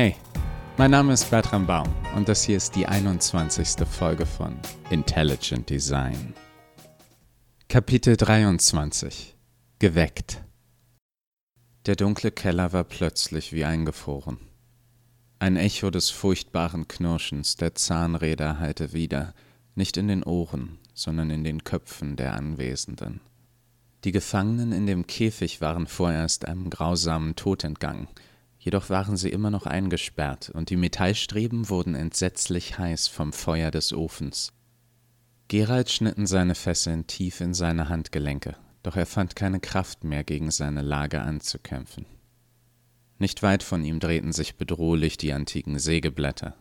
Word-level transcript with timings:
Hey, 0.00 0.14
mein 0.76 0.92
Name 0.92 1.12
ist 1.12 1.28
Bertram 1.28 1.66
Baum 1.66 1.92
und 2.14 2.28
das 2.28 2.44
hier 2.44 2.56
ist 2.56 2.76
die 2.76 2.86
21. 2.86 3.84
Folge 3.84 4.26
von 4.26 4.56
Intelligent 4.90 5.68
Design. 5.68 6.34
Kapitel 7.68 8.16
23 8.16 9.36
Geweckt 9.80 10.40
Der 11.86 11.96
dunkle 11.96 12.30
Keller 12.30 12.72
war 12.72 12.84
plötzlich 12.84 13.52
wie 13.52 13.64
eingefroren. 13.64 14.38
Ein 15.40 15.56
Echo 15.56 15.90
des 15.90 16.10
furchtbaren 16.10 16.86
Knirschens 16.86 17.56
der 17.56 17.74
Zahnräder 17.74 18.60
hallte 18.60 18.92
wieder, 18.92 19.34
nicht 19.74 19.96
in 19.96 20.06
den 20.06 20.22
Ohren, 20.22 20.78
sondern 20.94 21.30
in 21.30 21.42
den 21.42 21.64
Köpfen 21.64 22.14
der 22.14 22.34
Anwesenden. 22.34 23.20
Die 24.04 24.12
Gefangenen 24.12 24.70
in 24.70 24.86
dem 24.86 25.08
Käfig 25.08 25.60
waren 25.60 25.88
vorerst 25.88 26.44
einem 26.44 26.70
grausamen 26.70 27.34
Tod 27.34 27.64
entgangen, 27.64 28.06
jedoch 28.58 28.90
waren 28.90 29.16
sie 29.16 29.30
immer 29.30 29.50
noch 29.50 29.66
eingesperrt, 29.66 30.50
und 30.50 30.70
die 30.70 30.76
Metallstreben 30.76 31.68
wurden 31.68 31.94
entsetzlich 31.94 32.78
heiß 32.78 33.08
vom 33.08 33.32
Feuer 33.32 33.70
des 33.70 33.92
Ofens. 33.92 34.52
Gerald 35.48 35.90
schnitten 35.90 36.26
seine 36.26 36.54
Fesseln 36.54 37.06
tief 37.06 37.40
in 37.40 37.54
seine 37.54 37.88
Handgelenke, 37.88 38.56
doch 38.82 38.96
er 38.96 39.06
fand 39.06 39.36
keine 39.36 39.60
Kraft 39.60 40.04
mehr, 40.04 40.24
gegen 40.24 40.50
seine 40.50 40.82
Lage 40.82 41.22
anzukämpfen. 41.22 42.04
Nicht 43.18 43.42
weit 43.42 43.62
von 43.62 43.84
ihm 43.84 43.98
drehten 43.98 44.32
sich 44.32 44.56
bedrohlich 44.56 45.16
die 45.16 45.32
antiken 45.32 45.78
Sägeblätter. 45.78 46.54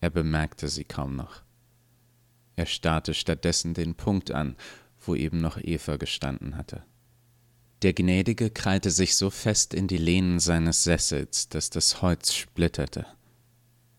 Er 0.00 0.10
bemerkte 0.10 0.68
sie 0.68 0.84
kaum 0.84 1.16
noch. 1.16 1.42
Er 2.56 2.66
starrte 2.66 3.14
stattdessen 3.14 3.74
den 3.74 3.94
Punkt 3.94 4.30
an, 4.30 4.56
wo 5.00 5.14
eben 5.14 5.40
noch 5.40 5.58
Eva 5.58 5.96
gestanden 5.96 6.56
hatte. 6.56 6.84
Der 7.82 7.92
Gnädige 7.92 8.50
krallte 8.50 8.90
sich 8.90 9.16
so 9.16 9.30
fest 9.30 9.72
in 9.72 9.86
die 9.86 9.98
Lehnen 9.98 10.40
seines 10.40 10.82
Sessels, 10.82 11.48
dass 11.48 11.70
das 11.70 12.02
Holz 12.02 12.34
splitterte. 12.34 13.06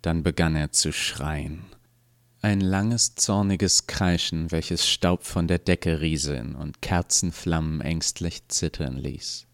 Dann 0.01 0.21
begann 0.21 0.55
er 0.55 0.71
zu 0.71 0.91
schreien. 0.91 1.65
Ein 2.41 2.59
langes, 2.61 3.15
zorniges 3.15 3.87
Kreischen, 3.87 4.51
welches 4.51 4.87
Staub 4.87 5.23
von 5.25 5.47
der 5.47 5.59
Decke 5.59 6.01
rieseln 6.01 6.55
und 6.55 6.81
Kerzenflammen 6.81 7.79
ängstlich 7.79 8.47
zittern 8.49 8.97
ließ. 8.97 9.45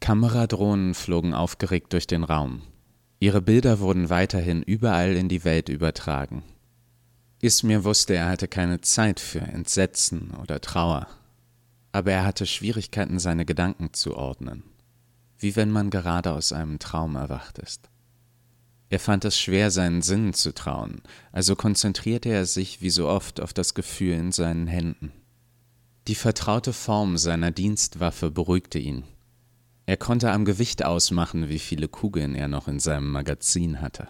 Kameradrohnen 0.00 0.94
flogen 0.94 1.34
aufgeregt 1.34 1.92
durch 1.92 2.06
den 2.06 2.24
Raum. 2.24 2.62
Ihre 3.20 3.42
Bilder 3.42 3.80
wurden 3.80 4.08
weiterhin 4.08 4.62
überall 4.62 5.16
in 5.16 5.28
die 5.28 5.44
Welt 5.44 5.68
übertragen. 5.68 6.42
Ismir 7.42 7.84
wusste, 7.84 8.14
er 8.14 8.28
hatte 8.28 8.48
keine 8.48 8.80
Zeit 8.80 9.20
für 9.20 9.40
Entsetzen 9.40 10.30
oder 10.42 10.60
Trauer, 10.60 11.06
aber 11.92 12.12
er 12.12 12.24
hatte 12.24 12.46
Schwierigkeiten, 12.46 13.18
seine 13.18 13.44
Gedanken 13.44 13.92
zu 13.92 14.16
ordnen, 14.16 14.62
wie 15.38 15.56
wenn 15.56 15.70
man 15.70 15.90
gerade 15.90 16.32
aus 16.32 16.52
einem 16.52 16.78
Traum 16.78 17.16
erwacht 17.16 17.58
ist. 17.58 17.88
Er 18.88 19.00
fand 19.00 19.24
es 19.24 19.38
schwer, 19.38 19.70
seinen 19.70 20.02
Sinnen 20.02 20.32
zu 20.32 20.52
trauen, 20.52 21.02
also 21.32 21.54
konzentrierte 21.56 22.28
er 22.28 22.46
sich 22.46 22.80
wie 22.82 22.90
so 22.90 23.08
oft 23.08 23.40
auf 23.40 23.52
das 23.52 23.74
Gefühl 23.74 24.14
in 24.14 24.32
seinen 24.32 24.66
Händen. 24.66 25.12
Die 26.08 26.14
vertraute 26.14 26.72
Form 26.72 27.16
seiner 27.16 27.50
Dienstwaffe 27.50 28.30
beruhigte 28.30 28.78
ihn, 28.78 29.04
er 29.90 29.96
konnte 29.96 30.30
am 30.30 30.44
Gewicht 30.44 30.84
ausmachen, 30.84 31.48
wie 31.48 31.58
viele 31.58 31.88
Kugeln 31.88 32.36
er 32.36 32.46
noch 32.46 32.68
in 32.68 32.78
seinem 32.78 33.10
Magazin 33.10 33.80
hatte. 33.80 34.06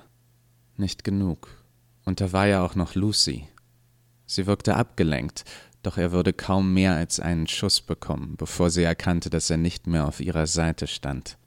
Nicht 0.76 1.04
genug. 1.04 1.48
Und 2.04 2.20
da 2.20 2.32
war 2.32 2.46
ja 2.46 2.62
auch 2.62 2.74
noch 2.74 2.94
Lucy. 2.94 3.48
Sie 4.26 4.46
wirkte 4.46 4.76
abgelenkt, 4.76 5.44
doch 5.82 5.96
er 5.96 6.12
würde 6.12 6.32
kaum 6.32 6.74
mehr 6.74 6.94
als 6.94 7.20
einen 7.20 7.46
Schuss 7.46 7.80
bekommen, 7.80 8.34
bevor 8.36 8.70
sie 8.70 8.82
erkannte, 8.82 9.30
dass 9.30 9.50
er 9.50 9.56
nicht 9.56 9.86
mehr 9.86 10.06
auf 10.06 10.20
ihrer 10.20 10.46
Seite 10.46 10.86
stand. 10.86 11.38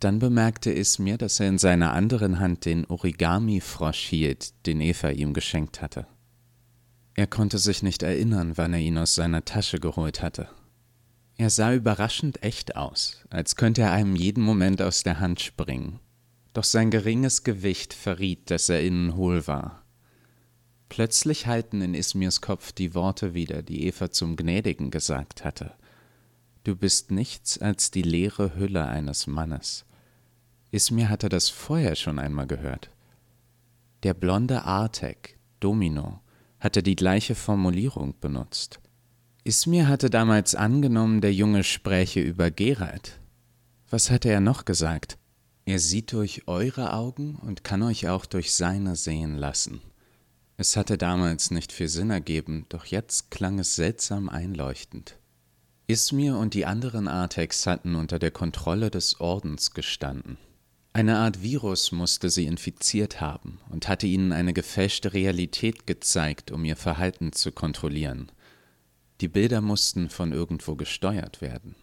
Dann 0.00 0.18
bemerkte 0.18 0.74
es 0.74 0.98
mir, 0.98 1.18
dass 1.18 1.40
er 1.40 1.48
in 1.48 1.58
seiner 1.58 1.92
anderen 1.92 2.40
Hand 2.40 2.64
den 2.64 2.86
Origami-Frosch 2.86 4.06
hielt, 4.06 4.66
den 4.66 4.80
Eva 4.80 5.10
ihm 5.10 5.34
geschenkt 5.34 5.82
hatte. 5.82 6.06
Er 7.14 7.26
konnte 7.26 7.58
sich 7.58 7.82
nicht 7.82 8.02
erinnern, 8.02 8.52
wann 8.56 8.72
er 8.72 8.80
ihn 8.80 8.96
aus 8.96 9.14
seiner 9.14 9.44
Tasche 9.44 9.78
geholt 9.78 10.22
hatte. 10.22 10.48
Er 11.36 11.50
sah 11.50 11.74
überraschend 11.74 12.42
echt 12.42 12.76
aus, 12.76 13.24
als 13.30 13.56
könnte 13.56 13.82
er 13.82 13.92
einem 13.92 14.16
jeden 14.16 14.42
Moment 14.42 14.80
aus 14.80 15.02
der 15.02 15.20
Hand 15.20 15.40
springen. 15.40 16.00
Doch 16.52 16.64
sein 16.64 16.90
geringes 16.90 17.44
Gewicht 17.44 17.94
verriet, 17.94 18.50
dass 18.50 18.68
er 18.68 18.82
innen 18.82 19.16
hohl 19.16 19.46
war. 19.46 19.79
Plötzlich 20.90 21.46
halten 21.46 21.82
in 21.82 21.94
Ismirs 21.94 22.40
Kopf 22.40 22.72
die 22.72 22.94
Worte 22.94 23.32
wieder, 23.32 23.62
die 23.62 23.86
Eva 23.86 24.10
zum 24.10 24.34
Gnädigen 24.34 24.90
gesagt 24.90 25.44
hatte. 25.44 25.72
Du 26.64 26.74
bist 26.74 27.12
nichts 27.12 27.58
als 27.58 27.92
die 27.92 28.02
leere 28.02 28.56
Hülle 28.56 28.86
eines 28.86 29.28
Mannes. 29.28 29.86
Ismir 30.72 31.08
hatte 31.08 31.28
das 31.28 31.48
vorher 31.48 31.94
schon 31.94 32.18
einmal 32.18 32.48
gehört. 32.48 32.90
Der 34.02 34.14
blonde 34.14 34.64
Artek, 34.64 35.38
Domino, 35.60 36.20
hatte 36.58 36.82
die 36.82 36.96
gleiche 36.96 37.36
Formulierung 37.36 38.18
benutzt. 38.18 38.80
Ismir 39.44 39.86
hatte 39.86 40.10
damals 40.10 40.56
angenommen, 40.56 41.20
der 41.20 41.32
Junge 41.32 41.62
spräche 41.62 42.20
über 42.20 42.50
Gerald. 42.50 43.20
Was 43.90 44.10
hatte 44.10 44.28
er 44.28 44.40
noch 44.40 44.64
gesagt? 44.64 45.18
Er 45.66 45.78
sieht 45.78 46.12
durch 46.12 46.48
eure 46.48 46.92
Augen 46.92 47.36
und 47.36 47.62
kann 47.62 47.84
euch 47.84 48.08
auch 48.08 48.26
durch 48.26 48.52
seine 48.52 48.96
sehen 48.96 49.36
lassen. 49.36 49.80
Es 50.60 50.76
hatte 50.76 50.98
damals 50.98 51.50
nicht 51.50 51.72
viel 51.72 51.88
Sinn 51.88 52.10
ergeben, 52.10 52.66
doch 52.68 52.84
jetzt 52.84 53.30
klang 53.30 53.58
es 53.58 53.76
seltsam 53.76 54.28
einleuchtend. 54.28 55.16
Ismir 55.86 56.36
und 56.36 56.52
die 56.52 56.66
anderen 56.66 57.08
Artex 57.08 57.66
hatten 57.66 57.94
unter 57.94 58.18
der 58.18 58.30
Kontrolle 58.30 58.90
des 58.90 59.22
Ordens 59.22 59.70
gestanden. 59.72 60.36
Eine 60.92 61.16
Art 61.16 61.42
Virus 61.42 61.92
musste 61.92 62.28
sie 62.28 62.44
infiziert 62.44 63.22
haben 63.22 63.58
und 63.70 63.88
hatte 63.88 64.06
ihnen 64.06 64.32
eine 64.32 64.52
gefälschte 64.52 65.14
Realität 65.14 65.86
gezeigt, 65.86 66.50
um 66.50 66.62
ihr 66.66 66.76
Verhalten 66.76 67.32
zu 67.32 67.52
kontrollieren. 67.52 68.30
Die 69.22 69.28
Bilder 69.28 69.62
mussten 69.62 70.10
von 70.10 70.30
irgendwo 70.30 70.76
gesteuert 70.76 71.40
werden. 71.40 71.74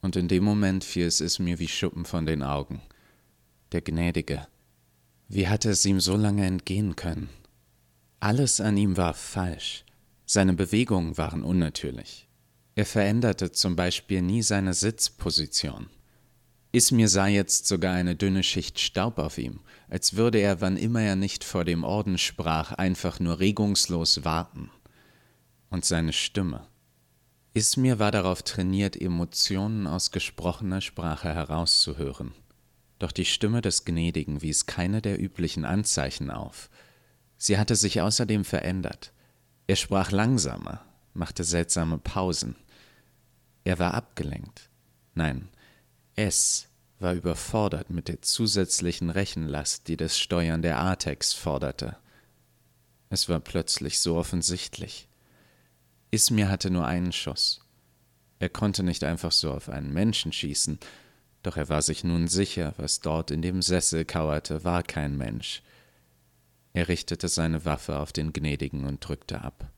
Und 0.00 0.14
in 0.14 0.28
dem 0.28 0.44
Moment 0.44 0.84
fiel 0.84 1.06
es 1.06 1.38
mir 1.40 1.58
wie 1.58 1.66
Schuppen 1.66 2.04
von 2.04 2.24
den 2.24 2.44
Augen. 2.44 2.82
Der 3.72 3.82
Gnädige. 3.82 4.46
Wie 5.26 5.48
hatte 5.48 5.70
es 5.70 5.84
ihm 5.84 5.98
so 5.98 6.16
lange 6.16 6.46
entgehen 6.46 6.94
können? 6.94 7.28
Alles 8.20 8.60
an 8.60 8.76
ihm 8.76 8.96
war 8.96 9.14
falsch. 9.14 9.84
Seine 10.26 10.52
Bewegungen 10.52 11.16
waren 11.16 11.44
unnatürlich. 11.44 12.28
Er 12.74 12.84
veränderte 12.84 13.52
zum 13.52 13.76
Beispiel 13.76 14.22
nie 14.22 14.42
seine 14.42 14.74
Sitzposition. 14.74 15.88
Ismir 16.72 17.08
sah 17.08 17.28
jetzt 17.28 17.66
sogar 17.66 17.94
eine 17.94 18.14
dünne 18.14 18.42
Schicht 18.42 18.78
Staub 18.78 19.18
auf 19.18 19.38
ihm, 19.38 19.60
als 19.88 20.16
würde 20.16 20.38
er, 20.38 20.60
wann 20.60 20.76
immer 20.76 21.00
er 21.00 21.16
nicht 21.16 21.44
vor 21.44 21.64
dem 21.64 21.82
Orden 21.82 22.18
sprach, 22.18 22.72
einfach 22.72 23.20
nur 23.20 23.40
regungslos 23.40 24.24
warten 24.24 24.70
und 25.70 25.84
seine 25.84 26.12
Stimme. 26.12 26.66
Ismir 27.54 27.98
war 27.98 28.10
darauf 28.10 28.42
trainiert, 28.42 29.00
Emotionen 29.00 29.86
aus 29.86 30.10
gesprochener 30.10 30.80
Sprache 30.80 31.34
herauszuhören. 31.34 32.32
Doch 32.98 33.12
die 33.12 33.24
Stimme 33.24 33.62
des 33.62 33.84
Gnädigen 33.84 34.42
wies 34.42 34.66
keine 34.66 35.00
der 35.00 35.20
üblichen 35.20 35.64
Anzeichen 35.64 36.30
auf. 36.30 36.68
Sie 37.38 37.56
hatte 37.56 37.76
sich 37.76 38.00
außerdem 38.00 38.44
verändert. 38.44 39.12
Er 39.68 39.76
sprach 39.76 40.10
langsamer, 40.10 40.84
machte 41.14 41.44
seltsame 41.44 41.98
Pausen. 41.98 42.56
Er 43.64 43.78
war 43.78 43.94
abgelenkt. 43.94 44.68
Nein, 45.14 45.48
es 46.16 46.68
war 46.98 47.14
überfordert 47.14 47.90
mit 47.90 48.08
der 48.08 48.22
zusätzlichen 48.22 49.10
Rechenlast, 49.10 49.86
die 49.88 49.96
das 49.96 50.18
Steuern 50.18 50.62
der 50.62 50.78
Artex 50.78 51.32
forderte. 51.32 51.96
Es 53.08 53.28
war 53.28 53.40
plötzlich 53.40 54.00
so 54.00 54.16
offensichtlich. 54.16 55.08
Ismir 56.10 56.48
hatte 56.48 56.70
nur 56.70 56.86
einen 56.86 57.12
Schuss. 57.12 57.60
Er 58.40 58.48
konnte 58.48 58.82
nicht 58.82 59.04
einfach 59.04 59.32
so 59.32 59.52
auf 59.52 59.68
einen 59.68 59.92
Menschen 59.92 60.32
schießen, 60.32 60.78
doch 61.42 61.56
er 61.56 61.68
war 61.68 61.82
sich 61.82 62.04
nun 62.04 62.28
sicher, 62.28 62.74
was 62.76 63.00
dort 63.00 63.30
in 63.30 63.42
dem 63.42 63.62
Sessel 63.62 64.04
kauerte, 64.04 64.64
war 64.64 64.82
kein 64.82 65.16
Mensch. 65.16 65.62
Er 66.72 66.88
richtete 66.88 67.28
seine 67.28 67.64
Waffe 67.64 67.98
auf 67.98 68.12
den 68.12 68.32
Gnädigen 68.32 68.84
und 68.84 69.06
drückte 69.06 69.42
ab. 69.42 69.70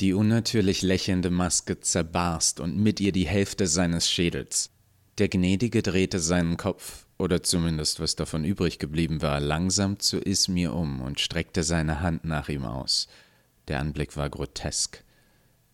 Die 0.00 0.14
unnatürlich 0.14 0.80
lächelnde 0.80 1.30
Maske 1.30 1.80
zerbarst 1.80 2.60
und 2.60 2.78
mit 2.78 3.00
ihr 3.00 3.12
die 3.12 3.26
Hälfte 3.26 3.66
seines 3.66 4.10
Schädels. 4.10 4.70
Der 5.18 5.28
Gnädige 5.28 5.82
drehte 5.82 6.18
seinen 6.18 6.56
Kopf, 6.56 7.06
oder 7.18 7.42
zumindest 7.42 8.00
was 8.00 8.16
davon 8.16 8.44
übrig 8.44 8.78
geblieben 8.78 9.20
war, 9.20 9.40
langsam 9.40 9.98
zu 9.98 10.18
Ismir 10.18 10.72
um 10.72 11.02
und 11.02 11.20
streckte 11.20 11.62
seine 11.62 12.00
Hand 12.00 12.24
nach 12.24 12.48
ihm 12.48 12.64
aus. 12.64 13.08
Der 13.68 13.78
Anblick 13.80 14.16
war 14.16 14.30
grotesk. 14.30 15.04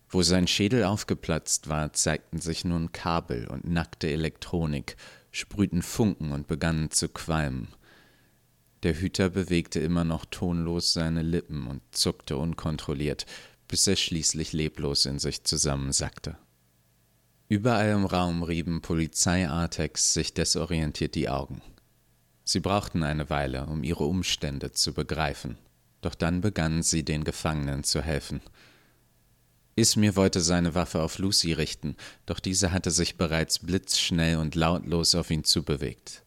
Wo 0.09 0.21
sein 0.21 0.47
Schädel 0.47 0.83
aufgeplatzt 0.83 1.69
war, 1.69 1.93
zeigten 1.93 2.39
sich 2.39 2.65
nun 2.65 2.91
Kabel 2.91 3.47
und 3.47 3.63
nackte 3.63 4.09
Elektronik, 4.09 4.97
sprühten 5.31 5.81
Funken 5.81 6.33
und 6.33 6.47
begannen 6.47 6.91
zu 6.91 7.07
qualmen. 7.07 7.69
Der 8.83 8.93
Hüter 8.93 9.29
bewegte 9.29 9.79
immer 9.79 10.03
noch 10.03 10.25
tonlos 10.25 10.93
seine 10.93 11.23
Lippen 11.23 11.67
und 11.67 11.81
zuckte 11.91 12.37
unkontrolliert, 12.37 13.25
bis 13.67 13.87
er 13.87 13.95
schließlich 13.95 14.53
leblos 14.53 15.05
in 15.05 15.19
sich 15.19 15.43
zusammensackte. 15.43 16.37
Überall 17.49 17.89
im 17.91 18.05
Raum 18.05 18.43
rieben 18.43 18.81
Polizei-Artex 18.81 20.13
sich 20.13 20.33
desorientiert 20.33 21.15
die 21.15 21.29
Augen. 21.29 21.61
Sie 22.43 22.59
brauchten 22.59 23.03
eine 23.03 23.29
Weile, 23.29 23.65
um 23.65 23.83
ihre 23.83 24.03
Umstände 24.03 24.71
zu 24.71 24.93
begreifen, 24.93 25.57
doch 26.01 26.15
dann 26.15 26.41
begannen 26.41 26.83
sie 26.83 27.03
den 27.03 27.23
Gefangenen 27.23 27.83
zu 27.83 28.01
helfen. 28.01 28.41
Ismir 29.75 30.15
wollte 30.15 30.41
seine 30.41 30.75
Waffe 30.75 31.01
auf 31.01 31.19
Lucy 31.19 31.53
richten, 31.53 31.95
doch 32.25 32.39
diese 32.39 32.71
hatte 32.71 32.91
sich 32.91 33.17
bereits 33.17 33.59
blitzschnell 33.59 34.37
und 34.37 34.55
lautlos 34.55 35.13
auf 35.13 35.29
ihn 35.29 35.43
zubewegt. 35.43 36.23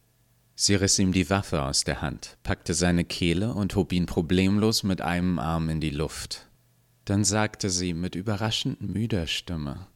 Sie 0.63 0.75
riss 0.75 0.99
ihm 0.99 1.13
die 1.13 1.31
Waffe 1.31 1.63
aus 1.63 1.85
der 1.85 2.03
Hand, 2.03 2.37
packte 2.43 2.75
seine 2.75 3.07
Kehle 3.07 3.55
und 3.55 3.75
hob 3.77 3.95
ihn 3.95 4.05
problemlos 4.05 4.83
mit 4.83 5.01
einem 5.01 5.39
Arm 5.39 5.71
in 5.71 5.81
die 5.81 5.89
Luft. 5.89 6.51
Dann 7.07 7.25
sagte 7.25 7.71
sie 7.71 7.95
mit 7.95 8.15
überraschend 8.15 8.83
müder 8.83 9.27
Stimme 9.27 9.87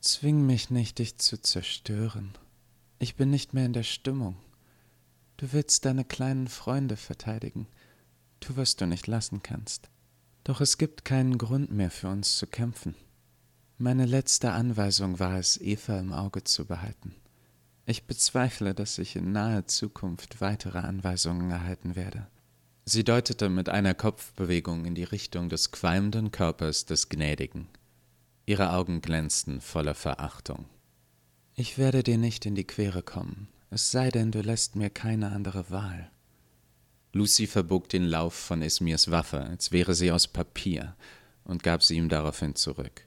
Zwing 0.00 0.46
mich 0.46 0.70
nicht, 0.70 1.00
dich 1.00 1.18
zu 1.18 1.42
zerstören. 1.42 2.30
Ich 3.00 3.16
bin 3.16 3.30
nicht 3.30 3.52
mehr 3.52 3.66
in 3.66 3.72
der 3.72 3.82
Stimmung. 3.82 4.36
Du 5.38 5.52
willst 5.52 5.84
deine 5.84 6.04
kleinen 6.04 6.46
Freunde 6.46 6.96
verteidigen. 6.96 7.66
Tu, 8.38 8.56
was 8.56 8.76
du 8.76 8.86
nicht 8.86 9.08
lassen 9.08 9.42
kannst. 9.42 9.90
Doch 10.44 10.60
es 10.60 10.78
gibt 10.78 11.04
keinen 11.04 11.36
Grund 11.36 11.72
mehr 11.72 11.90
für 11.90 12.06
uns 12.06 12.38
zu 12.38 12.46
kämpfen. 12.46 12.94
Meine 13.76 14.06
letzte 14.06 14.52
Anweisung 14.52 15.18
war 15.18 15.36
es, 15.36 15.60
Eva 15.60 15.98
im 15.98 16.12
Auge 16.12 16.44
zu 16.44 16.64
behalten. 16.64 17.16
Ich 17.88 18.04
bezweifle, 18.04 18.74
dass 18.74 18.98
ich 18.98 19.14
in 19.14 19.30
naher 19.30 19.66
Zukunft 19.66 20.40
weitere 20.40 20.78
Anweisungen 20.78 21.50
erhalten 21.52 21.94
werde. 21.94 22.26
Sie 22.84 23.04
deutete 23.04 23.48
mit 23.48 23.68
einer 23.68 23.94
Kopfbewegung 23.94 24.84
in 24.84 24.96
die 24.96 25.04
Richtung 25.04 25.48
des 25.48 25.70
qualmenden 25.70 26.32
Körpers 26.32 26.84
des 26.84 27.08
Gnädigen. 27.08 27.68
Ihre 28.44 28.72
Augen 28.72 29.02
glänzten 29.02 29.60
voller 29.60 29.94
Verachtung. 29.94 30.66
Ich 31.54 31.78
werde 31.78 32.02
dir 32.02 32.18
nicht 32.18 32.44
in 32.44 32.56
die 32.56 32.66
Quere 32.66 33.02
kommen, 33.02 33.48
es 33.70 33.92
sei 33.92 34.10
denn, 34.10 34.32
du 34.32 34.40
lässt 34.40 34.74
mir 34.74 34.90
keine 34.90 35.30
andere 35.30 35.70
Wahl. 35.70 36.10
Lucy 37.12 37.46
verbog 37.46 37.88
den 37.88 38.04
Lauf 38.04 38.34
von 38.34 38.62
Esmirs 38.62 39.10
Waffe, 39.10 39.40
als 39.40 39.70
wäre 39.70 39.94
sie 39.94 40.10
aus 40.10 40.26
Papier, 40.26 40.96
und 41.44 41.62
gab 41.62 41.82
sie 41.82 41.96
ihm 41.96 42.08
daraufhin 42.08 42.56
zurück. 42.56 43.06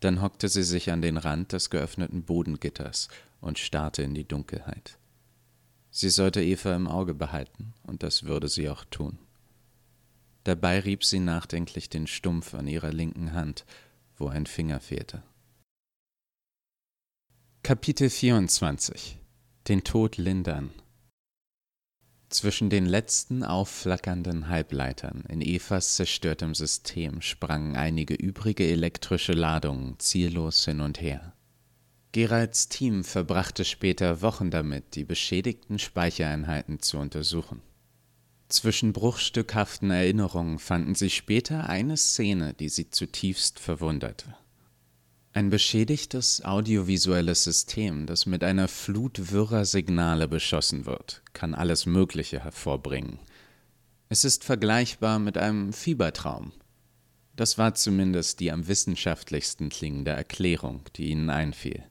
Dann 0.00 0.20
hockte 0.20 0.48
sie 0.48 0.64
sich 0.64 0.90
an 0.90 1.02
den 1.02 1.18
Rand 1.18 1.52
des 1.52 1.70
geöffneten 1.70 2.24
Bodengitters 2.24 3.08
und 3.42 3.58
starrte 3.58 4.02
in 4.02 4.14
die 4.14 4.26
Dunkelheit. 4.26 4.98
Sie 5.90 6.08
sollte 6.08 6.42
Eva 6.42 6.74
im 6.74 6.88
Auge 6.88 7.12
behalten, 7.12 7.74
und 7.82 8.02
das 8.02 8.22
würde 8.22 8.48
sie 8.48 8.70
auch 8.70 8.86
tun. 8.86 9.18
Dabei 10.44 10.80
rieb 10.80 11.04
sie 11.04 11.20
nachdenklich 11.20 11.90
den 11.90 12.06
Stumpf 12.06 12.54
an 12.54 12.66
ihrer 12.66 12.92
linken 12.92 13.34
Hand, 13.34 13.66
wo 14.16 14.28
ein 14.28 14.46
Finger 14.46 14.80
fehlte. 14.80 15.22
Kapitel 17.62 18.08
24 18.08 19.18
Den 19.68 19.84
Tod 19.84 20.16
lindern 20.16 20.70
zwischen 22.32 22.70
den 22.70 22.86
letzten 22.86 23.44
aufflackernden 23.44 24.48
Halbleitern 24.48 25.24
in 25.28 25.42
Evas 25.42 25.96
zerstörtem 25.96 26.54
System 26.54 27.20
sprangen 27.20 27.76
einige 27.76 28.14
übrige 28.14 28.66
elektrische 28.66 29.34
Ladungen 29.34 29.98
ziellos 29.98 30.64
hin 30.64 30.80
und 30.80 31.00
her. 31.00 31.34
Geralds 32.12 32.68
Team 32.68 33.04
verbrachte 33.04 33.64
später 33.64 34.20
Wochen 34.20 34.50
damit, 34.50 34.96
die 34.96 35.04
beschädigten 35.04 35.78
Speichereinheiten 35.78 36.80
zu 36.80 36.98
untersuchen. 36.98 37.62
Zwischen 38.50 38.92
bruchstückhaften 38.92 39.90
Erinnerungen 39.90 40.58
fanden 40.58 40.94
sie 40.94 41.08
später 41.08 41.70
eine 41.70 41.96
Szene, 41.96 42.52
die 42.52 42.68
sie 42.68 42.90
zutiefst 42.90 43.58
verwunderte. 43.58 44.36
Ein 45.32 45.48
beschädigtes 45.48 46.44
audiovisuelles 46.44 47.44
System, 47.44 48.04
das 48.04 48.26
mit 48.26 48.44
einer 48.44 48.68
Flut 48.68 49.32
wirrer 49.32 49.64
Signale 49.64 50.28
beschossen 50.28 50.84
wird, 50.84 51.22
kann 51.32 51.54
alles 51.54 51.86
Mögliche 51.86 52.44
hervorbringen. 52.44 53.20
Es 54.10 54.26
ist 54.26 54.44
vergleichbar 54.44 55.18
mit 55.18 55.38
einem 55.38 55.72
Fiebertraum. 55.72 56.52
Das 57.34 57.56
war 57.56 57.74
zumindest 57.74 58.40
die 58.40 58.52
am 58.52 58.68
wissenschaftlichsten 58.68 59.70
klingende 59.70 60.10
Erklärung, 60.10 60.82
die 60.96 61.06
ihnen 61.06 61.30
einfiel. 61.30 61.82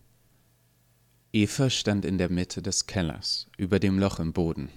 Eva 1.34 1.70
stand 1.70 2.04
in 2.04 2.18
der 2.18 2.30
Mitte 2.30 2.62
des 2.62 2.88
Kellers, 2.88 3.48
über 3.56 3.80
dem 3.80 3.98
Loch 3.98 4.20
im 4.20 4.34
Boden. 4.34 4.70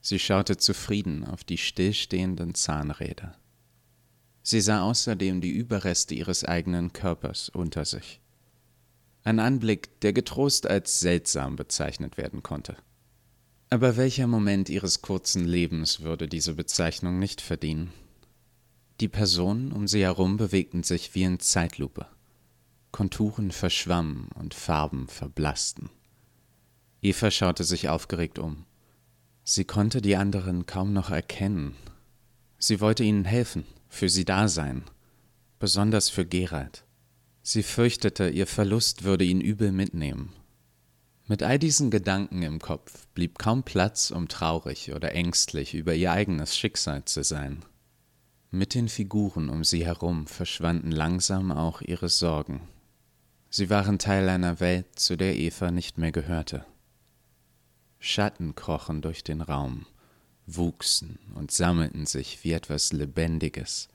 Sie 0.00 0.18
schaute 0.18 0.56
zufrieden 0.56 1.26
auf 1.26 1.44
die 1.44 1.58
stillstehenden 1.58 2.54
Zahnräder. 2.54 3.36
Sie 4.42 4.62
sah 4.62 4.82
außerdem 4.82 5.42
die 5.42 5.50
Überreste 5.50 6.14
ihres 6.14 6.42
eigenen 6.42 6.94
Körpers 6.94 7.50
unter 7.50 7.84
sich. 7.84 8.20
Ein 9.24 9.38
Anblick, 9.40 10.00
der 10.00 10.14
getrost 10.14 10.66
als 10.66 11.00
seltsam 11.00 11.56
bezeichnet 11.56 12.16
werden 12.16 12.42
konnte. 12.42 12.76
Aber 13.68 13.98
welcher 13.98 14.26
Moment 14.26 14.70
ihres 14.70 15.02
kurzen 15.02 15.44
Lebens 15.44 16.00
würde 16.00 16.28
diese 16.28 16.54
Bezeichnung 16.54 17.18
nicht 17.18 17.42
verdienen? 17.42 17.92
Die 19.00 19.08
Personen 19.08 19.70
um 19.70 19.86
sie 19.86 20.02
herum 20.02 20.38
bewegten 20.38 20.82
sich 20.82 21.14
wie 21.14 21.24
in 21.24 21.40
Zeitlupe. 21.40 22.06
Konturen 22.94 23.50
verschwammen 23.50 24.28
und 24.36 24.54
Farben 24.54 25.08
verblassten. 25.08 25.90
Eva 27.02 27.32
schaute 27.32 27.64
sich 27.64 27.88
aufgeregt 27.88 28.38
um. 28.38 28.66
Sie 29.42 29.64
konnte 29.64 30.00
die 30.00 30.14
anderen 30.14 30.66
kaum 30.66 30.92
noch 30.92 31.10
erkennen. 31.10 31.74
Sie 32.56 32.80
wollte 32.80 33.02
ihnen 33.02 33.24
helfen, 33.24 33.64
für 33.88 34.08
sie 34.08 34.24
da 34.24 34.46
sein, 34.46 34.84
besonders 35.58 36.08
für 36.08 36.24
Gerald. 36.24 36.84
Sie 37.42 37.64
fürchtete, 37.64 38.28
ihr 38.28 38.46
Verlust 38.46 39.02
würde 39.02 39.24
ihn 39.24 39.40
übel 39.40 39.72
mitnehmen. 39.72 40.32
Mit 41.26 41.42
all 41.42 41.58
diesen 41.58 41.90
Gedanken 41.90 42.42
im 42.42 42.60
Kopf 42.60 43.08
blieb 43.08 43.40
kaum 43.40 43.64
Platz, 43.64 44.12
um 44.12 44.28
traurig 44.28 44.92
oder 44.92 45.16
ängstlich 45.16 45.74
über 45.74 45.96
ihr 45.96 46.12
eigenes 46.12 46.56
Schicksal 46.56 47.04
zu 47.06 47.24
sein. 47.24 47.64
Mit 48.52 48.74
den 48.74 48.88
Figuren 48.88 49.48
um 49.48 49.64
sie 49.64 49.84
herum 49.84 50.28
verschwanden 50.28 50.92
langsam 50.92 51.50
auch 51.50 51.80
ihre 51.80 52.08
Sorgen. 52.08 52.68
Sie 53.56 53.70
waren 53.70 54.00
Teil 54.00 54.28
einer 54.28 54.58
Welt, 54.58 54.98
zu 54.98 55.16
der 55.16 55.36
Eva 55.36 55.70
nicht 55.70 55.96
mehr 55.96 56.10
gehörte. 56.10 56.66
Schatten 58.00 58.56
krochen 58.56 59.00
durch 59.00 59.22
den 59.22 59.40
Raum, 59.40 59.86
wuchsen 60.44 61.20
und 61.36 61.52
sammelten 61.52 62.04
sich 62.04 62.42
wie 62.42 62.50
etwas 62.50 62.92
Lebendiges. 62.92 63.86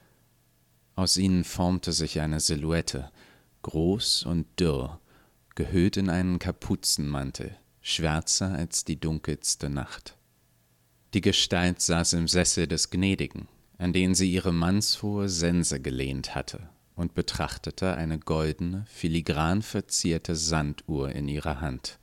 Aus 0.95 1.17
ihnen 1.17 1.43
formte 1.43 1.91
sich 1.91 2.21
eine 2.21 2.39
Silhouette, 2.39 3.11
groß 3.63 4.23
und 4.23 4.47
dürr, 4.57 5.01
gehüllt 5.55 5.97
in 5.97 6.09
einen 6.09 6.39
Kapuzenmantel, 6.39 7.57
schwärzer 7.81 8.53
als 8.53 8.85
die 8.85 8.97
dunkelste 8.97 9.69
Nacht. 9.69 10.15
Die 11.13 11.19
Gestalt 11.19 11.81
saß 11.81 12.13
im 12.13 12.29
Sessel 12.29 12.65
des 12.65 12.91
Gnädigen, 12.91 13.49
an 13.77 13.91
den 13.91 14.15
sie 14.15 14.31
ihre 14.31 14.53
mannshohe 14.53 15.27
Sense 15.27 15.81
gelehnt 15.81 16.33
hatte, 16.33 16.69
und 16.99 17.15
betrachtete 17.15 17.95
eine 17.95 18.19
goldene, 18.19 18.85
filigran 18.89 19.61
verzierte 19.61 20.35
Sanduhr 20.35 21.11
in 21.13 21.29
ihrer 21.29 21.61
Hand. 21.61 21.97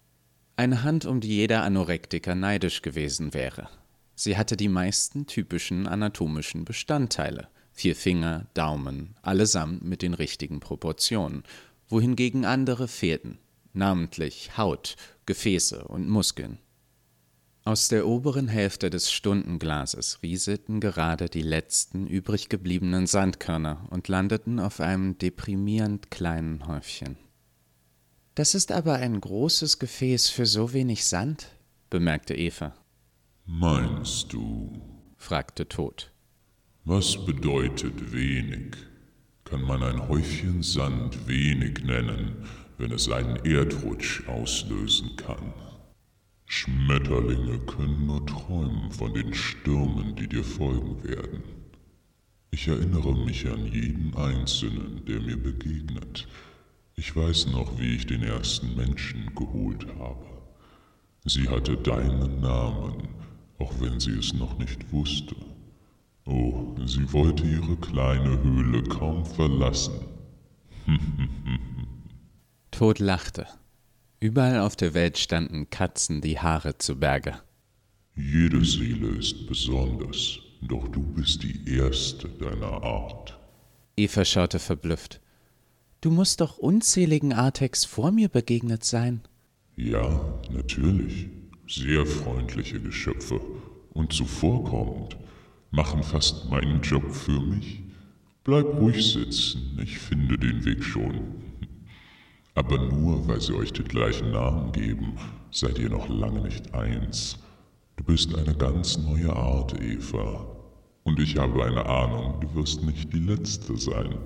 Eine 0.56 0.82
Hand, 0.82 1.04
um 1.04 1.20
die 1.20 1.36
jeder 1.36 1.62
Anorektiker 1.64 2.34
neidisch 2.34 2.80
gewesen 2.80 3.34
wäre, 3.34 3.68
Sie 4.18 4.38
hatte 4.38 4.56
die 4.56 4.70
meisten 4.70 5.26
typischen 5.26 5.86
anatomischen 5.86 6.64
Bestandteile, 6.64 7.48
vier 7.72 7.94
Finger, 7.94 8.46
Daumen, 8.54 9.14
allesamt 9.20 9.84
mit 9.84 10.00
den 10.00 10.14
richtigen 10.14 10.58
Proportionen, 10.58 11.42
wohingegen 11.88 12.46
andere 12.46 12.88
fehlten, 12.88 13.36
namentlich 13.74 14.56
Haut, 14.56 14.96
Gefäße 15.26 15.84
und 15.84 16.08
Muskeln. 16.08 16.56
Aus 17.66 17.88
der 17.88 18.06
oberen 18.06 18.46
Hälfte 18.46 18.90
des 18.90 19.10
Stundenglases 19.10 20.20
rieselten 20.22 20.78
gerade 20.78 21.28
die 21.28 21.42
letzten 21.42 22.06
übrig 22.06 22.48
gebliebenen 22.48 23.08
Sandkörner 23.08 23.88
und 23.90 24.06
landeten 24.06 24.60
auf 24.60 24.78
einem 24.78 25.18
deprimierend 25.18 26.12
kleinen 26.12 26.68
Häufchen. 26.68 27.16
Das 28.36 28.54
ist 28.54 28.70
aber 28.70 28.94
ein 28.94 29.20
großes 29.20 29.80
Gefäß 29.80 30.28
für 30.28 30.46
so 30.46 30.74
wenig 30.74 31.06
Sand, 31.06 31.48
bemerkte 31.90 32.36
Eva. 32.36 32.72
Meinst 33.46 34.32
du? 34.32 34.80
fragte 35.16 35.68
Tod. 35.68 36.12
Was 36.84 37.16
bedeutet 37.26 38.12
wenig? 38.12 38.76
Kann 39.42 39.62
man 39.62 39.82
ein 39.82 40.06
Häufchen 40.08 40.62
Sand 40.62 41.26
wenig 41.26 41.82
nennen, 41.82 42.46
wenn 42.78 42.92
es 42.92 43.10
einen 43.10 43.44
Erdrutsch 43.44 44.22
auslösen 44.28 45.16
kann? 45.16 45.52
Schmetterlinge 46.46 47.58
können 47.60 48.06
nur 48.06 48.24
träumen 48.24 48.90
von 48.92 49.12
den 49.12 49.34
Stürmen, 49.34 50.14
die 50.14 50.28
dir 50.28 50.44
folgen 50.44 51.02
werden. 51.02 51.42
Ich 52.52 52.68
erinnere 52.68 53.14
mich 53.14 53.46
an 53.48 53.66
jeden 53.66 54.14
Einzelnen, 54.16 55.04
der 55.04 55.20
mir 55.20 55.36
begegnet. 55.36 56.26
Ich 56.94 57.14
weiß 57.14 57.48
noch, 57.48 57.78
wie 57.78 57.96
ich 57.96 58.06
den 58.06 58.22
ersten 58.22 58.74
Menschen 58.76 59.34
geholt 59.34 59.86
habe. 59.98 60.24
Sie 61.24 61.48
hatte 61.48 61.76
deinen 61.76 62.40
Namen, 62.40 63.08
auch 63.58 63.72
wenn 63.80 63.98
sie 63.98 64.16
es 64.16 64.32
noch 64.32 64.56
nicht 64.58 64.92
wusste. 64.92 65.34
Oh, 66.24 66.74
sie 66.86 67.12
wollte 67.12 67.44
ihre 67.44 67.76
kleine 67.76 68.42
Höhle 68.42 68.82
kaum 68.84 69.26
verlassen. 69.26 69.94
Tod 72.70 73.00
lachte. 73.00 73.46
Überall 74.18 74.60
auf 74.60 74.76
der 74.76 74.94
Welt 74.94 75.18
standen 75.18 75.68
Katzen 75.68 76.20
die 76.20 76.38
Haare 76.38 76.78
zu 76.78 76.98
Berge. 76.98 77.34
Jede 78.14 78.64
Seele 78.64 79.08
ist 79.08 79.46
besonders, 79.46 80.38
doch 80.62 80.88
du 80.88 81.02
bist 81.02 81.42
die 81.42 81.76
erste 81.76 82.28
deiner 82.28 82.82
Art. 82.82 83.38
Eva 83.96 84.24
schaute 84.24 84.58
verblüfft. 84.58 85.20
Du 86.00 86.10
musst 86.10 86.40
doch 86.40 86.56
unzähligen 86.56 87.34
Artex 87.34 87.84
vor 87.84 88.10
mir 88.10 88.28
begegnet 88.28 88.84
sein. 88.84 89.20
Ja, 89.76 90.38
natürlich. 90.50 91.28
Sehr 91.68 92.06
freundliche 92.06 92.80
Geschöpfe 92.80 93.40
und 93.92 94.12
zuvorkommend, 94.12 95.16
machen 95.70 96.02
fast 96.02 96.48
meinen 96.48 96.80
Job 96.80 97.10
für 97.12 97.40
mich. 97.40 97.82
Bleib 98.44 98.66
ruhig 98.80 99.12
sitzen, 99.12 99.78
ich 99.82 99.98
finde 99.98 100.38
den 100.38 100.64
Weg 100.64 100.84
schon. 100.84 101.45
Aber 102.56 102.78
nur 102.78 103.28
weil 103.28 103.40
sie 103.40 103.54
euch 103.54 103.72
den 103.72 103.86
gleichen 103.86 104.32
Namen 104.32 104.72
geben, 104.72 105.18
seid 105.50 105.78
ihr 105.78 105.90
noch 105.90 106.08
lange 106.08 106.40
nicht 106.40 106.74
eins. 106.74 107.38
Du 107.96 108.04
bist 108.04 108.34
eine 108.34 108.54
ganz 108.54 108.96
neue 108.96 109.32
Art, 109.34 109.78
Eva. 109.80 110.46
Und 111.04 111.20
ich 111.20 111.36
habe 111.36 111.64
eine 111.64 111.84
Ahnung, 111.86 112.40
du 112.40 112.54
wirst 112.54 112.82
nicht 112.82 113.12
die 113.12 113.20
Letzte 113.20 113.76
sein. 113.76 114.16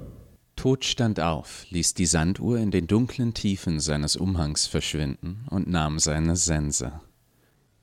Tod 0.54 0.84
stand 0.84 1.18
auf, 1.18 1.66
ließ 1.70 1.94
die 1.94 2.06
Sanduhr 2.06 2.58
in 2.58 2.70
den 2.70 2.86
dunklen 2.86 3.34
Tiefen 3.34 3.80
seines 3.80 4.14
Umhangs 4.16 4.66
verschwinden 4.66 5.44
und 5.50 5.68
nahm 5.68 5.98
seine 5.98 6.36
Sense. 6.36 6.92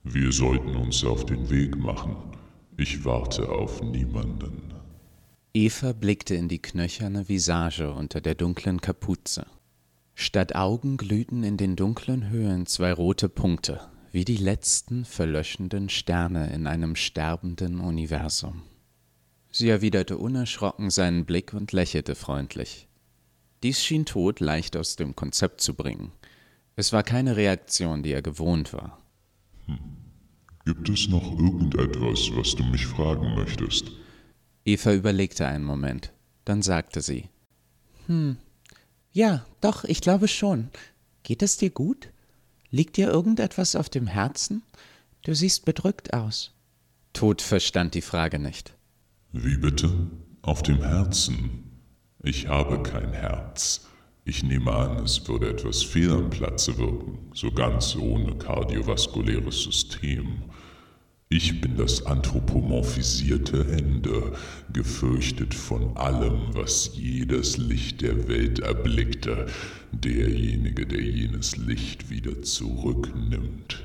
Wir 0.03 0.31
sollten 0.31 0.75
uns 0.77 1.03
auf 1.03 1.25
den 1.25 1.49
Weg 1.49 1.77
machen. 1.77 2.15
Ich 2.77 3.03
warte 3.03 3.49
auf 3.49 3.81
niemanden. 3.81 4.61
Eva 5.53 5.91
blickte 5.91 6.35
in 6.35 6.47
die 6.47 6.61
knöcherne 6.61 7.27
Visage 7.27 7.91
unter 7.91 8.21
der 8.21 8.35
dunklen 8.35 8.79
Kapuze. 8.79 9.45
Statt 10.19 10.55
Augen 10.55 10.97
glühten 10.97 11.43
in 11.43 11.57
den 11.57 11.75
dunklen 11.75 12.31
Höhen 12.31 12.65
zwei 12.65 12.91
rote 12.91 13.29
Punkte, 13.29 13.81
wie 14.11 14.25
die 14.25 14.37
letzten 14.37 15.05
verlöschenden 15.05 15.89
Sterne 15.89 16.51
in 16.51 16.65
einem 16.65 16.95
sterbenden 16.95 17.79
Universum. 17.79 18.63
Sie 19.51 19.69
erwiderte 19.69 20.17
unerschrocken 20.17 20.89
seinen 20.89 21.25
Blick 21.25 21.53
und 21.53 21.71
lächelte 21.71 22.15
freundlich. 22.15 22.87
Dies 23.61 23.85
schien 23.85 24.05
Tod 24.05 24.39
leicht 24.39 24.75
aus 24.75 24.95
dem 24.95 25.15
Konzept 25.15 25.61
zu 25.61 25.75
bringen. 25.75 26.11
Es 26.75 26.91
war 26.91 27.03
keine 27.03 27.37
Reaktion, 27.37 28.01
die 28.01 28.11
er 28.11 28.23
gewohnt 28.23 28.73
war. 28.73 28.99
Hm. 29.67 29.77
Gibt 30.65 30.89
es 30.89 31.07
noch 31.09 31.31
irgendetwas, 31.37 32.31
was 32.35 32.55
du 32.55 32.63
mich 32.63 32.87
fragen 32.87 33.35
möchtest? 33.35 33.91
Eva 34.65 34.93
überlegte 34.93 35.45
einen 35.45 35.63
Moment. 35.63 36.11
Dann 36.43 36.63
sagte 36.63 37.01
sie: 37.01 37.29
Hm, 38.07 38.37
ja, 39.17 39.43
doch, 39.61 39.83
ich 39.83 40.01
glaube 40.01 40.27
schon. 40.27 40.69
Geht 41.23 41.41
es 41.41 41.57
dir 41.57 41.71
gut? 41.71 42.09
Liegt 42.69 42.97
dir 42.97 43.07
irgendetwas 43.07 43.75
auf 43.75 43.89
dem 43.89 44.05
Herzen? 44.05 44.61
Du 45.23 45.33
siehst 45.33 45.65
bedrückt 45.65 46.13
aus. 46.13 46.51
Tod 47.13 47.41
verstand 47.41 47.95
die 47.95 48.03
Frage 48.03 48.37
nicht. 48.37 48.75
Wie 49.31 49.57
bitte? 49.57 49.91
Auf 50.43 50.61
dem 50.61 50.83
Herzen? 50.83 51.63
Ich 52.21 52.47
habe 52.47 52.83
kein 52.83 53.11
Herz. 53.11 53.87
Ich 54.23 54.43
nehme 54.43 54.71
an, 54.71 55.03
es 55.03 55.27
würde 55.27 55.49
etwas 55.49 55.81
fehl 55.81 56.11
am 56.11 56.29
Platze 56.29 56.77
wirken, 56.77 57.31
so 57.33 57.51
ganz 57.51 57.95
ohne 57.95 58.35
kardiovaskuläres 58.37 59.63
System. 59.63 60.43
Ich 61.29 61.59
bin 61.59 61.75
das 61.75 62.05
anthropomorphisierte 62.05 63.67
Ende, 63.69 64.31
gefürchtet 64.71 65.53
von 65.53 65.97
allem, 65.97 66.53
was 66.53 66.91
jedes 66.93 67.57
Licht 67.57 68.01
der 68.01 68.29
Welt 68.29 68.59
erblickte, 68.59 69.47
derjenige, 69.91 70.85
der 70.85 71.01
jenes 71.01 71.57
Licht 71.57 72.09
wieder 72.09 72.41
zurücknimmt. 72.43 73.83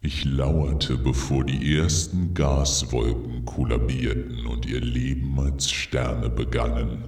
Ich 0.00 0.24
lauerte, 0.24 0.96
bevor 0.96 1.44
die 1.44 1.76
ersten 1.76 2.34
Gaswolken 2.34 3.44
kollabierten 3.44 4.46
und 4.46 4.66
ihr 4.66 4.80
Leben 4.80 5.38
als 5.38 5.70
Sterne 5.70 6.28
begannen. 6.28 7.04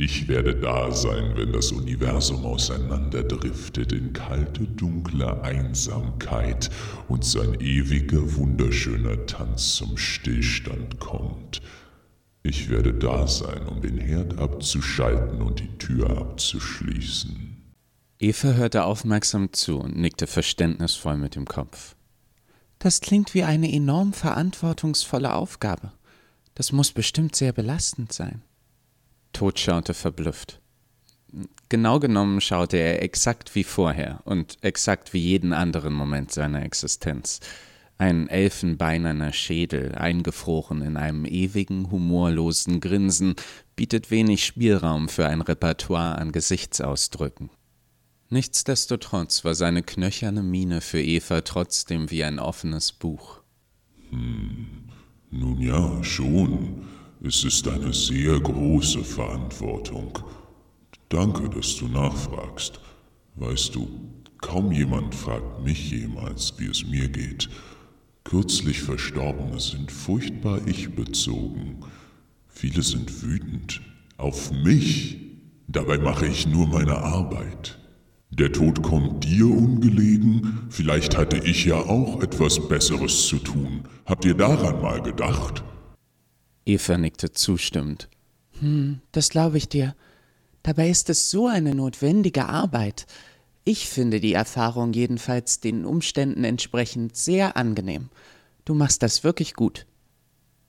Ich 0.00 0.28
werde 0.28 0.54
da 0.54 0.92
sein, 0.92 1.32
wenn 1.34 1.52
das 1.52 1.72
Universum 1.72 2.46
auseinanderdriftet 2.46 3.90
in 3.90 4.12
kalte, 4.12 4.62
dunkle 4.62 5.42
Einsamkeit 5.42 6.70
und 7.08 7.24
sein 7.24 7.60
ewiger, 7.60 8.36
wunderschöner 8.36 9.26
Tanz 9.26 9.74
zum 9.74 9.96
Stillstand 9.96 11.00
kommt. 11.00 11.62
Ich 12.44 12.70
werde 12.70 12.94
da 12.94 13.26
sein, 13.26 13.66
um 13.66 13.80
den 13.80 13.98
Herd 13.98 14.38
abzuschalten 14.38 15.42
und 15.42 15.58
die 15.58 15.78
Tür 15.78 16.08
abzuschließen. 16.16 17.56
Eva 18.20 18.52
hörte 18.52 18.84
aufmerksam 18.84 19.52
zu 19.52 19.80
und 19.80 19.96
nickte 19.96 20.28
verständnisvoll 20.28 21.16
mit 21.16 21.34
dem 21.34 21.46
Kopf. 21.46 21.96
Das 22.78 23.00
klingt 23.00 23.34
wie 23.34 23.42
eine 23.42 23.72
enorm 23.72 24.12
verantwortungsvolle 24.12 25.34
Aufgabe. 25.34 25.90
Das 26.54 26.70
muss 26.70 26.92
bestimmt 26.92 27.34
sehr 27.34 27.52
belastend 27.52 28.12
sein. 28.12 28.42
Tod 29.32 29.58
schaute 29.58 29.94
verblüfft. 29.94 30.60
Genau 31.68 32.00
genommen 32.00 32.40
schaute 32.40 32.78
er 32.78 33.02
exakt 33.02 33.54
wie 33.54 33.64
vorher 33.64 34.20
und 34.24 34.56
exakt 34.62 35.12
wie 35.12 35.20
jeden 35.20 35.52
anderen 35.52 35.92
Moment 35.92 36.32
seiner 36.32 36.62
Existenz. 36.62 37.40
Ein 37.98 38.28
elfenbeinerner 38.28 39.32
Schädel, 39.32 39.94
eingefroren 39.96 40.82
in 40.82 40.96
einem 40.96 41.24
ewigen, 41.24 41.90
humorlosen 41.90 42.80
Grinsen, 42.80 43.34
bietet 43.74 44.10
wenig 44.10 44.46
Spielraum 44.46 45.08
für 45.08 45.26
ein 45.26 45.40
Repertoire 45.40 46.16
an 46.16 46.30
Gesichtsausdrücken. 46.30 47.50
Nichtsdestotrotz 48.30 49.44
war 49.44 49.54
seine 49.54 49.82
knöcherne 49.82 50.42
Miene 50.42 50.80
für 50.80 51.02
Eva 51.02 51.40
trotzdem 51.40 52.10
wie 52.10 52.24
ein 52.24 52.38
offenes 52.38 52.92
Buch. 52.92 53.40
Hm, 54.10 54.66
nun 55.30 55.60
ja, 55.60 56.02
schon. 56.04 56.86
Es 57.20 57.42
ist 57.42 57.66
eine 57.66 57.92
sehr 57.92 58.38
große 58.38 59.02
Verantwortung. 59.02 60.20
Danke, 61.08 61.48
dass 61.48 61.74
du 61.76 61.88
nachfragst. 61.88 62.78
Weißt 63.34 63.74
du, 63.74 63.88
kaum 64.40 64.70
jemand 64.70 65.16
fragt 65.16 65.64
mich 65.64 65.90
jemals, 65.90 66.54
wie 66.58 66.66
es 66.66 66.86
mir 66.86 67.08
geht. 67.08 67.48
Kürzlich 68.22 68.82
Verstorbene 68.82 69.58
sind 69.58 69.90
furchtbar 69.90 70.60
ich-bezogen. 70.66 71.84
Viele 72.46 72.82
sind 72.82 73.22
wütend. 73.22 73.80
Auf 74.16 74.52
mich. 74.52 75.16
Dabei 75.66 75.98
mache 75.98 76.26
ich 76.26 76.46
nur 76.46 76.68
meine 76.68 76.98
Arbeit. 76.98 77.80
Der 78.30 78.52
Tod 78.52 78.82
kommt 78.82 79.24
dir 79.24 79.46
ungelegen, 79.46 80.68
vielleicht 80.68 81.16
hatte 81.16 81.38
ich 81.38 81.64
ja 81.64 81.76
auch 81.76 82.22
etwas 82.22 82.68
Besseres 82.68 83.26
zu 83.26 83.38
tun. 83.38 83.82
Habt 84.06 84.24
ihr 84.24 84.34
daran 84.34 84.80
mal 84.80 85.02
gedacht? 85.02 85.64
Eva 86.68 86.98
nickte 86.98 87.32
zustimmend. 87.32 88.08
Hm, 88.60 89.00
das 89.12 89.30
glaube 89.30 89.56
ich 89.56 89.68
dir. 89.68 89.96
Dabei 90.62 90.90
ist 90.90 91.08
es 91.08 91.30
so 91.30 91.46
eine 91.46 91.74
notwendige 91.74 92.46
Arbeit. 92.46 93.06
Ich 93.64 93.88
finde 93.88 94.20
die 94.20 94.34
Erfahrung 94.34 94.92
jedenfalls 94.92 95.60
den 95.60 95.86
Umständen 95.86 96.44
entsprechend 96.44 97.16
sehr 97.16 97.56
angenehm. 97.56 98.10
Du 98.66 98.74
machst 98.74 99.02
das 99.02 99.24
wirklich 99.24 99.54
gut. 99.54 99.86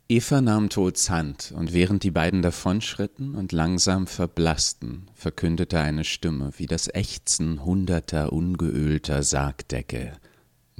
Eva 0.07 0.41
nahm 0.41 0.69
Tods 0.69 1.09
Hand, 1.09 1.53
und 1.55 1.73
während 1.73 2.03
die 2.03 2.11
beiden 2.11 2.41
davonschritten 2.41 3.35
und 3.35 3.51
langsam 3.51 4.07
verblassten, 4.07 5.09
verkündete 5.13 5.79
eine 5.79 6.03
Stimme 6.03 6.51
wie 6.57 6.65
das 6.65 6.87
Ächzen 6.87 7.63
hunderter 7.63 8.31
ungeölter 8.31 9.21
Sargdecke. 9.21 10.13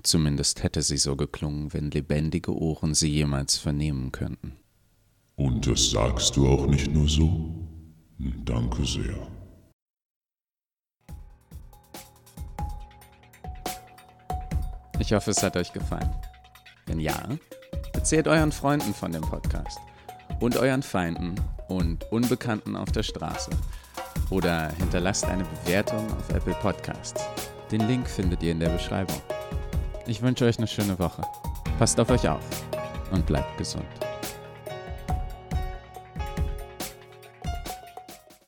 Zumindest 0.01 0.63
hätte 0.63 0.81
sie 0.81 0.97
so 0.97 1.15
geklungen, 1.15 1.73
wenn 1.73 1.91
lebendige 1.91 2.55
Ohren 2.55 2.93
sie 2.93 3.09
jemals 3.09 3.57
vernehmen 3.57 4.11
könnten. 4.11 4.58
Und 5.39 5.65
das 5.65 5.89
sagst 5.89 6.37
du 6.37 6.47
auch 6.47 6.67
nicht 6.67 6.93
nur 6.93 7.09
so? 7.09 7.49
Danke 8.45 8.85
sehr. 8.85 9.15
Ich 14.99 15.11
hoffe, 15.13 15.31
es 15.31 15.41
hat 15.41 15.57
euch 15.57 15.73
gefallen. 15.73 16.09
Wenn 16.85 16.99
ja, 16.99 17.15
Erzählt 17.99 18.29
euren 18.29 18.53
Freunden 18.53 18.93
von 18.93 19.11
dem 19.11 19.23
Podcast 19.23 19.77
und 20.39 20.55
euren 20.55 20.81
Feinden 20.81 21.35
und 21.67 22.09
Unbekannten 22.13 22.77
auf 22.77 22.91
der 22.93 23.03
Straße. 23.03 23.51
Oder 24.29 24.69
hinterlasst 24.77 25.25
eine 25.25 25.43
Bewertung 25.43 26.05
auf 26.13 26.29
Apple 26.29 26.53
Podcasts. 26.61 27.21
Den 27.71 27.81
Link 27.89 28.07
findet 28.07 28.41
ihr 28.41 28.53
in 28.53 28.61
der 28.61 28.69
Beschreibung. 28.69 29.21
Ich 30.07 30.21
wünsche 30.21 30.45
euch 30.45 30.57
eine 30.59 30.67
schöne 30.67 30.97
Woche. 30.97 31.23
Passt 31.77 31.99
auf 31.99 32.09
euch 32.09 32.27
auf 32.29 32.45
und 33.11 33.25
bleibt 33.25 33.57
gesund. 33.57 33.85